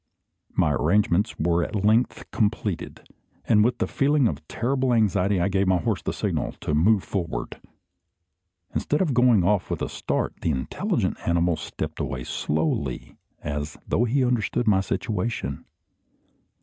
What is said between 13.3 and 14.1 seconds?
as though